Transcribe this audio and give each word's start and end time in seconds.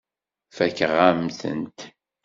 Fakeɣ-am-tent. 0.55 1.79